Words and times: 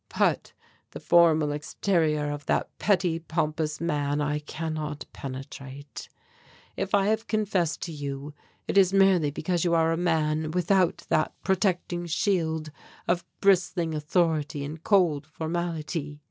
But 0.17 0.53
the 0.93 0.99
formal 0.99 1.51
exterior 1.51 2.31
of 2.31 2.47
that 2.47 2.75
petty 2.79 3.19
pompous 3.19 3.79
man 3.79 4.19
I 4.19 4.39
cannot 4.39 5.05
penetrate. 5.13 6.09
If 6.75 6.95
I 6.95 7.05
have 7.09 7.27
confessed 7.27 7.83
to 7.83 7.91
you, 7.91 8.33
it 8.67 8.79
is 8.79 8.93
merely 8.93 9.29
because 9.29 9.63
you 9.63 9.75
are 9.75 9.91
a 9.91 9.97
man 9.97 10.49
without 10.49 11.03
that 11.09 11.33
protecting 11.43 12.07
shield 12.07 12.71
of 13.07 13.23
bristling 13.41 13.93
authority 13.93 14.65
and 14.65 14.81
cold 14.83 15.27
formality. 15.27 16.19